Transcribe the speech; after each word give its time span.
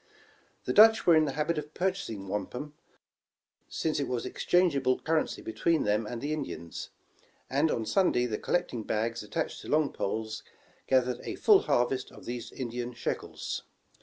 The 0.65 0.73
Dutch 0.73 1.05
were 1.05 1.15
in 1.15 1.25
the 1.25 1.33
habit 1.33 1.59
of 1.59 1.75
purchasing 1.75 2.27
wampum, 2.27 2.73
since 3.69 3.99
it 3.99 4.07
was 4.07 4.25
exchangeable 4.25 4.97
currency 4.97 5.43
between 5.43 5.83
them 5.83 6.07
and 6.07 6.23
the 6.23 6.33
Indians, 6.33 6.89
and 7.51 7.69
on 7.69 7.85
Sunday 7.85 8.25
the 8.25 8.39
collecting 8.39 8.83
])ags 8.83 9.23
attached 9.23 9.61
to 9.61 9.67
long 9.67 9.93
poles, 9.93 10.41
gathered 10.87 11.19
a 11.21 11.35
full 11.35 11.59
harvest 11.59 12.11
of 12.11 12.25
these 12.25 12.51
Indian 12.51 12.95
sheckles. 12.95 13.61